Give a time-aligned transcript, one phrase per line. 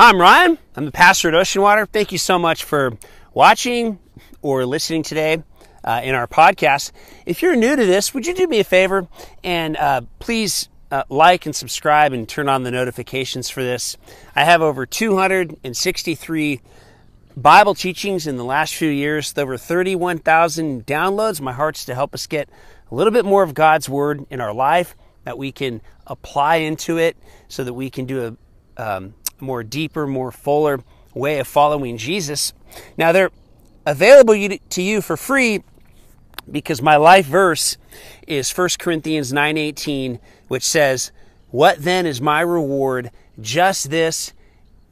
[0.00, 0.58] Hi, I'm Ryan.
[0.76, 1.84] I'm the pastor at Ocean Water.
[1.84, 2.96] Thank you so much for
[3.34, 3.98] watching
[4.40, 5.42] or listening today
[5.84, 6.92] uh, in our podcast.
[7.26, 9.08] If you're new to this, would you do me a favor
[9.44, 13.98] and uh, please uh, like and subscribe and turn on the notifications for this?
[14.34, 16.62] I have over 263
[17.36, 21.42] Bible teachings in the last few years, over 31,000 downloads.
[21.42, 22.48] My heart's to help us get
[22.90, 26.96] a little bit more of God's Word in our life that we can apply into
[26.96, 28.36] it so that we can do a
[28.82, 30.80] um, more deeper, more fuller
[31.14, 32.52] way of following Jesus.
[32.96, 33.30] Now, they're
[33.86, 35.62] available to you for free
[36.50, 37.76] because my life verse
[38.26, 41.12] is 1 Corinthians 9:18 which says,
[41.50, 43.10] "What then is my reward?
[43.40, 44.32] Just this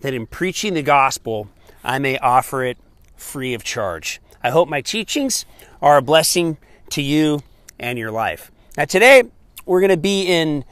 [0.00, 1.48] that in preaching the gospel
[1.82, 2.78] I may offer it
[3.16, 5.44] free of charge." I hope my teachings
[5.82, 6.58] are a blessing
[6.90, 7.42] to you
[7.78, 8.50] and your life.
[8.76, 9.24] Now today
[9.66, 10.64] we're going to be in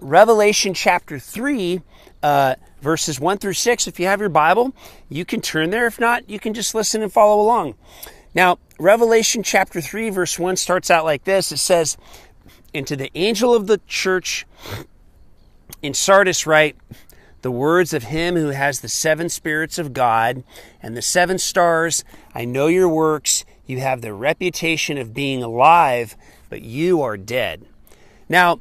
[0.00, 1.80] Revelation chapter 3
[2.22, 3.86] uh, verses 1 through 6.
[3.86, 4.74] If you have your Bible,
[5.08, 5.86] you can turn there.
[5.86, 7.74] If not, you can just listen and follow along.
[8.34, 11.96] Now, Revelation chapter 3, verse 1 starts out like this it says,
[12.72, 14.46] And to the angel of the church
[15.82, 16.76] in Sardis, write,
[17.42, 20.42] the words of him who has the seven spirits of God
[20.82, 22.04] and the seven stars.
[22.34, 23.44] I know your works.
[23.66, 26.16] You have the reputation of being alive,
[26.48, 27.66] but you are dead.
[28.28, 28.60] Now,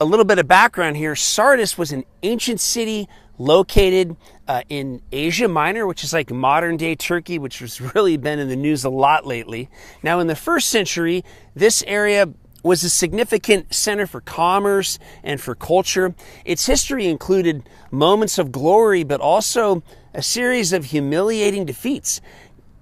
[0.00, 5.48] a little bit of background here Sardis was an ancient city located uh, in Asia
[5.48, 8.90] Minor, which is like modern day Turkey, which has really been in the news a
[8.90, 9.68] lot lately.
[10.02, 12.28] Now, in the first century, this area
[12.62, 16.14] was a significant center for commerce and for culture.
[16.44, 19.82] Its history included moments of glory, but also
[20.12, 22.20] a series of humiliating defeats.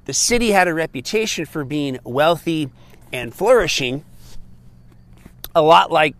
[0.06, 2.70] The city had a reputation for being wealthy
[3.12, 4.05] and flourishing,
[5.55, 6.14] a lot like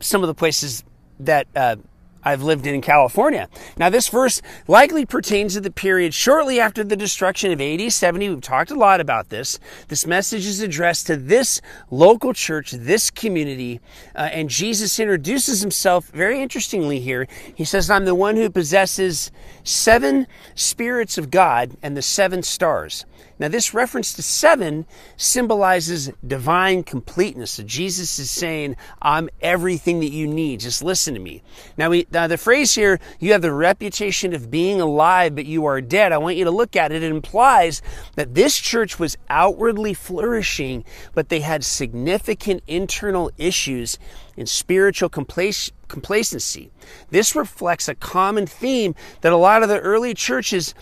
[0.00, 0.84] some of the places
[1.20, 1.76] that uh,
[2.22, 3.48] I've lived in California.
[3.76, 8.28] Now, this verse likely pertains to the period shortly after the destruction of AD 70.
[8.28, 9.58] We've talked a lot about this.
[9.88, 13.80] This message is addressed to this local church, this community,
[14.14, 17.26] uh, and Jesus introduces himself very interestingly here.
[17.54, 19.30] He says, I'm the one who possesses
[19.64, 23.06] seven spirits of God and the seven stars.
[23.38, 27.52] Now, this reference to seven symbolizes divine completeness.
[27.52, 30.60] So Jesus is saying, I'm everything that you need.
[30.60, 31.42] Just listen to me.
[31.76, 35.64] Now, we, now, the phrase here, you have the reputation of being alive, but you
[35.66, 36.12] are dead.
[36.12, 37.02] I want you to look at it.
[37.02, 37.80] It implies
[38.16, 40.84] that this church was outwardly flourishing,
[41.14, 43.98] but they had significant internal issues
[44.36, 46.70] in spiritual complacency.
[47.10, 50.74] This reflects a common theme that a lot of the early churches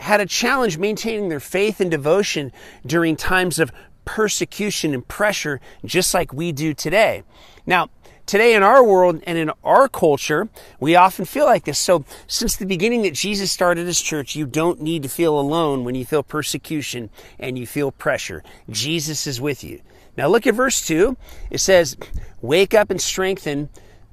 [0.00, 2.52] had a challenge maintaining their faith and devotion
[2.84, 3.72] during times of
[4.04, 7.22] persecution and pressure, just like we do today.
[7.66, 7.90] Now,
[8.26, 10.48] today in our world and in our culture,
[10.80, 11.78] we often feel like this.
[11.78, 15.84] So, since the beginning that Jesus started his church, you don't need to feel alone
[15.84, 18.42] when you feel persecution and you feel pressure.
[18.70, 19.80] Jesus is with you.
[20.16, 21.16] Now, look at verse 2.
[21.50, 21.96] It says,
[22.40, 23.70] Wake up and strengthen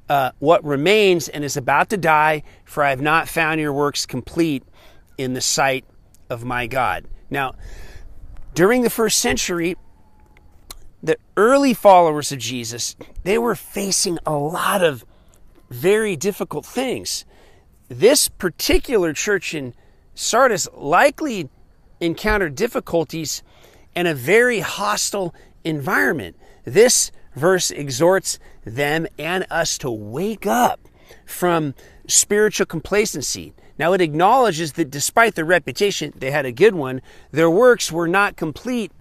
[0.07, 4.05] uh, what remains and is about to die, for I have not found your works
[4.05, 4.63] complete
[5.19, 5.83] in the sight
[6.29, 7.05] of my God.
[7.29, 7.53] Now,
[8.53, 9.75] during the first century,
[11.03, 15.05] the early followers of Jesus, they were facing a lot of
[15.69, 17.25] very difficult things.
[17.89, 19.73] This particular church in
[20.15, 21.49] Sardis likely
[21.99, 23.43] encountered difficulties
[23.95, 26.37] in a very hostile environment.
[26.63, 30.79] This verse exhorts them and us to wake up
[31.25, 31.73] from
[32.07, 33.53] spiritual complacency.
[33.79, 37.01] Now, it acknowledges that despite their reputation, they had a good one,
[37.31, 38.91] their works were not complete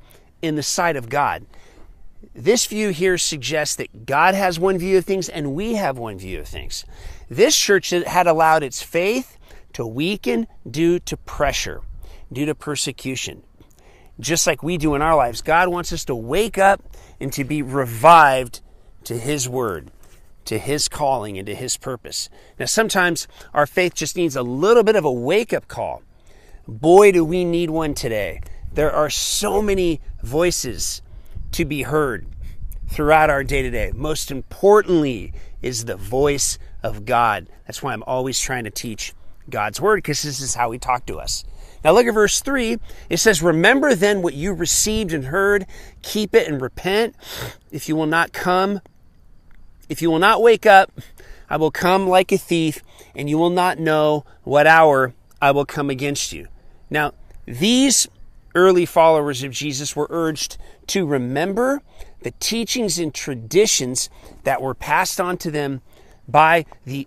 [0.41, 1.44] in the sight of God.
[2.33, 6.17] This view here suggests that God has one view of things and we have one
[6.17, 6.84] view of things.
[7.28, 9.37] This church had allowed its faith
[9.72, 11.83] to weaken due to pressure,
[12.33, 13.43] due to persecution.
[14.21, 16.83] Just like we do in our lives, God wants us to wake up
[17.21, 18.61] and to be revived
[19.05, 19.91] to His Word
[20.48, 22.31] to His calling and to His purpose.
[22.59, 26.02] Now, sometimes our faith just needs a little bit of a wake up call.
[26.67, 28.40] Boy, do we need one today.
[28.73, 31.02] There are so many voices
[31.52, 32.26] to be heard
[32.88, 33.93] throughout our day to day.
[33.94, 37.49] Most importantly, is the voice of God.
[37.67, 39.12] That's why I'm always trying to teach
[39.50, 41.44] God's word because this is how He talked to us.
[41.84, 42.78] Now look at verse 3.
[43.11, 45.67] It says, Remember then what you received and heard,
[46.00, 47.17] keep it and repent.
[47.70, 48.81] If you will not come
[49.88, 50.93] if you will not wake up,
[51.50, 52.82] I will come like a thief,
[53.14, 56.49] and you will not know what hour I will come against you.
[56.90, 57.12] Now,
[57.46, 58.06] these
[58.55, 60.58] early followers of Jesus were urged
[60.88, 61.82] to remember
[62.23, 64.11] the teachings and traditions
[64.44, 65.81] that were passed on to them
[66.26, 67.06] by the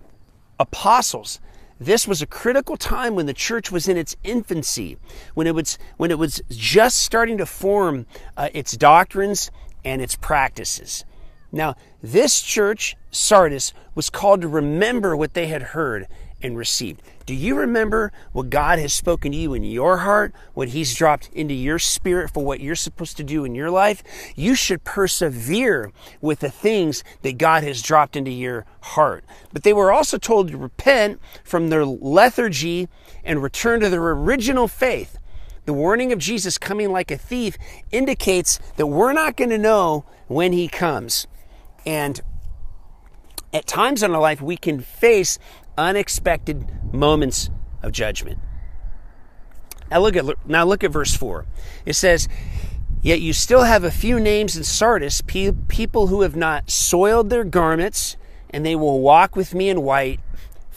[0.59, 1.39] apostles.
[1.79, 4.97] This was a critical time when the church was in its infancy,
[5.33, 8.05] when it was, when it was just starting to form
[8.37, 9.51] uh, its doctrines
[9.83, 11.05] and its practices.
[11.51, 16.07] Now, this church, Sardis, was called to remember what they had heard
[16.41, 17.01] and received.
[17.25, 21.29] Do you remember what God has spoken to you in your heart, what He's dropped
[21.33, 24.03] into your spirit for what you're supposed to do in your life?
[24.35, 29.23] You should persevere with the things that God has dropped into your heart.
[29.53, 32.87] But they were also told to repent from their lethargy
[33.23, 35.17] and return to their original faith.
[35.65, 37.55] The warning of Jesus coming like a thief
[37.91, 41.27] indicates that we're not going to know when He comes.
[41.85, 42.21] And
[43.53, 45.39] at times in our life, we can face
[45.77, 47.49] unexpected moments
[47.81, 48.39] of judgment.
[49.89, 51.45] Now look at now look at verse 4.
[51.85, 52.29] It says,
[53.01, 57.43] "Yet you still have a few names in Sardis, people who have not soiled their
[57.43, 58.15] garments,
[58.51, 60.19] and they will walk with me in white,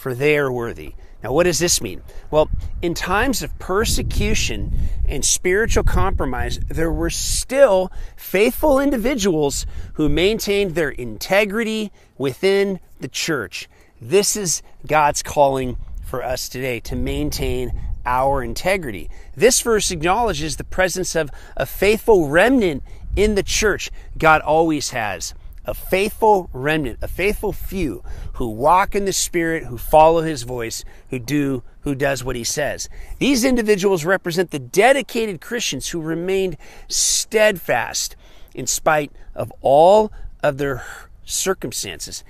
[0.04, 0.92] for they are worthy."
[1.22, 2.02] Now, what does this mean?
[2.30, 2.50] Well,
[2.82, 9.64] in times of persecution and spiritual compromise, there were still faithful individuals
[9.94, 13.66] who maintained their integrity within the church.
[13.98, 17.72] This is God's calling for us today to maintain
[18.04, 19.08] our integrity.
[19.34, 22.82] This verse acknowledges the presence of a faithful remnant
[23.16, 23.90] in the church.
[24.18, 25.32] God always has
[25.66, 28.02] a faithful remnant, a faithful few
[28.34, 32.44] who walk in the spirit, who follow his voice, who do who does what he
[32.44, 32.88] says.
[33.18, 36.56] These individuals represent the dedicated Christians who remained
[36.88, 38.16] steadfast
[38.54, 40.10] in spite of all
[40.42, 40.84] of their
[41.24, 42.24] circumstances.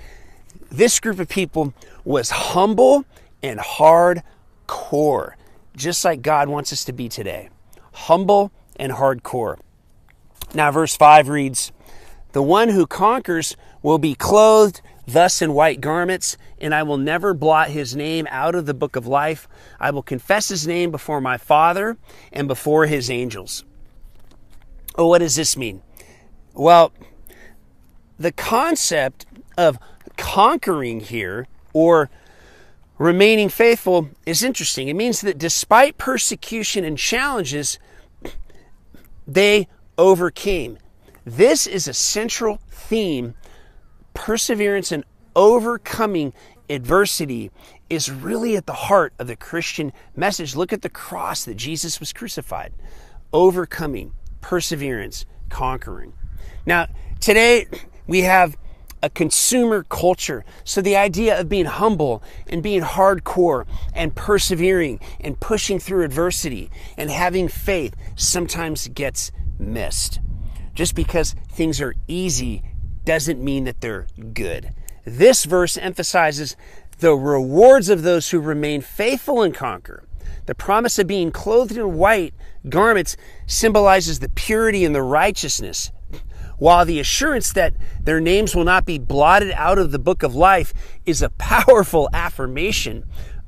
[0.71, 1.73] This group of people
[2.05, 3.05] was humble
[3.43, 5.35] and hardcore,
[5.77, 7.49] just like God wants us to be today.
[7.93, 9.59] Humble and hardcore.
[10.53, 11.73] Now, verse 5 reads
[12.35, 17.33] The one who conquers will be clothed thus in white garments, and I will never
[17.33, 19.47] blot his name out of the book of life.
[19.79, 21.97] I will confess his name before my Father
[22.33, 23.65] and before his angels.
[24.97, 25.81] Oh, what does this mean?
[26.55, 26.93] Well,
[28.19, 29.27] the concept
[29.57, 29.79] of
[30.17, 32.11] conquering here or
[32.99, 34.89] remaining faithful is interesting.
[34.89, 37.79] It means that despite persecution and challenges,
[39.25, 40.79] they overcame.
[41.25, 43.35] This is a central theme.
[44.13, 45.05] Perseverance and
[45.35, 46.33] overcoming
[46.69, 47.51] adversity
[47.89, 50.55] is really at the heart of the Christian message.
[50.55, 52.73] Look at the cross that Jesus was crucified.
[53.33, 56.13] Overcoming, perseverance, conquering.
[56.67, 56.89] Now,
[57.21, 57.67] today
[58.07, 58.57] we have
[59.03, 60.45] a consumer culture.
[60.65, 66.71] So the idea of being humble and being hardcore and persevering and pushing through adversity
[66.97, 70.21] and having faith sometimes gets missed.
[70.75, 72.63] Just because things are easy
[73.05, 74.71] doesn't mean that they're good.
[75.05, 76.57] This verse emphasizes
[76.99, 80.05] the rewards of those who remain faithful and conquer.
[80.47, 82.35] The promise of being clothed in white
[82.69, 83.17] garments
[83.47, 85.91] symbolizes the purity and the righteousness
[86.59, 90.35] while the assurance that their names will not be blotted out of the book of
[90.35, 90.73] life
[91.05, 93.05] is a powerful affirmation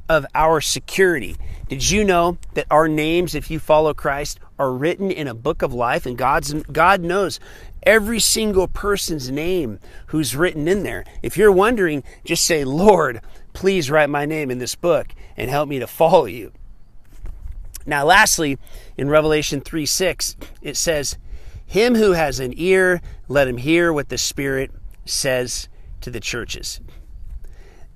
[0.08, 1.36] of our security.
[1.68, 5.62] Did you know that our names, if you follow Christ, are written in a book
[5.62, 7.40] of life and God's God knows
[7.82, 11.04] every single person's name who's written in there.
[11.22, 13.20] If you're wondering, just say, "Lord,
[13.52, 16.52] please write my name in this book and help me to follow you."
[17.84, 18.58] Now, lastly,
[18.96, 21.16] in Revelation 3 6, it says,
[21.66, 24.70] him who has an ear, let him hear what the Spirit
[25.04, 25.68] says
[26.00, 26.80] to the churches.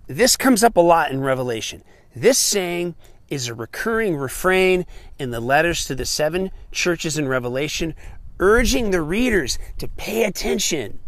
[0.08, 1.84] This comes up a lot in Revelation.
[2.14, 2.94] This saying
[3.28, 4.84] is a recurring refrain
[5.18, 7.94] in the letters to the seven churches in Revelation,
[8.40, 10.98] urging the readers to pay attention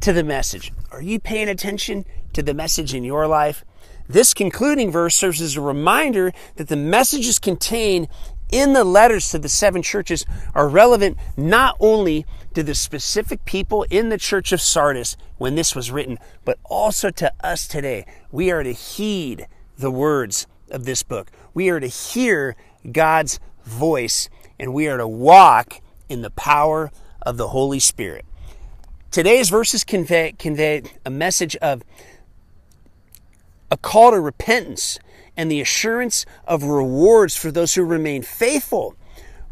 [0.00, 0.72] to the message.
[0.90, 3.64] Are you paying attention to the message in your life?
[4.08, 8.08] This concluding verse serves as a reminder that the messages contained
[8.52, 13.84] in the letters to the seven churches are relevant not only to the specific people
[13.90, 18.06] in the church of Sardis when this was written, but also to us today.
[18.30, 21.32] We are to heed the words of this book.
[21.54, 22.54] We are to hear
[22.92, 24.28] God's voice
[24.60, 26.92] and we are to walk in the power
[27.22, 28.26] of the Holy Spirit.
[29.10, 31.82] Today's verses convey, convey a message of
[33.70, 34.98] a call to repentance
[35.36, 38.94] and the assurance of rewards for those who remain faithful,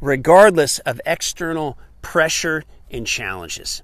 [0.01, 3.83] regardless of external pressure and challenges.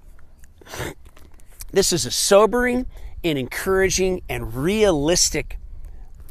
[1.71, 2.87] This is a sobering
[3.23, 5.59] and encouraging and realistic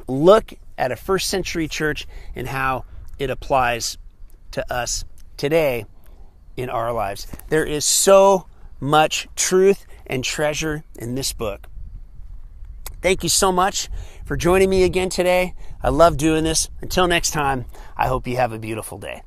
[0.07, 2.86] look at a first century church and how
[3.17, 3.98] it applies
[4.51, 5.05] to us
[5.38, 5.86] today
[6.55, 7.27] in our lives.
[7.50, 8.48] There is so
[8.79, 11.67] much truth and treasure in this book.
[13.06, 13.88] Thank you so much
[14.26, 15.54] for joining me again today.
[15.84, 16.72] I love doing this.
[16.82, 19.22] Until next time, I hope you have a beautiful day.